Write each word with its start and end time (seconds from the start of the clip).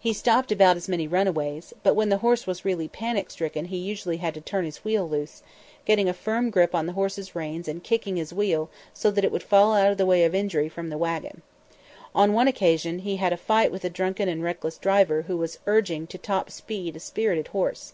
He 0.00 0.12
stopped 0.12 0.50
about 0.50 0.76
as 0.76 0.88
many 0.88 1.06
runaways; 1.06 1.72
but 1.84 1.94
when 1.94 2.08
the 2.08 2.16
horse 2.18 2.44
was 2.44 2.64
really 2.64 2.88
panic 2.88 3.30
stricken 3.30 3.66
he 3.66 3.76
usually 3.76 4.16
had 4.16 4.34
to 4.34 4.40
turn 4.40 4.64
his 4.64 4.82
wheel 4.84 5.08
loose, 5.08 5.44
getting 5.84 6.08
a 6.08 6.12
firm 6.12 6.50
grip 6.50 6.74
on 6.74 6.86
the 6.86 6.94
horse's 6.94 7.36
reins 7.36 7.68
and 7.68 7.76
then 7.76 7.84
kicking 7.84 8.16
his 8.16 8.32
wheel 8.34 8.68
so 8.92 9.12
that 9.12 9.24
it 9.24 9.30
would 9.30 9.44
fall 9.44 9.72
out 9.74 9.92
of 9.92 9.96
the 9.96 10.04
way 10.06 10.24
of 10.24 10.34
injury 10.34 10.68
from 10.68 10.88
the 10.88 10.98
wagon. 10.98 11.42
On 12.16 12.32
one 12.32 12.48
occasion 12.48 12.98
he 12.98 13.18
had 13.18 13.32
a 13.32 13.36
fight 13.36 13.70
with 13.70 13.84
a 13.84 13.90
drunken 13.90 14.28
and 14.28 14.42
reckless 14.42 14.76
driver 14.76 15.22
who 15.28 15.36
was 15.36 15.60
urging 15.68 16.08
to 16.08 16.18
top 16.18 16.50
speed 16.50 16.96
a 16.96 16.98
spirited 16.98 17.46
horse. 17.54 17.92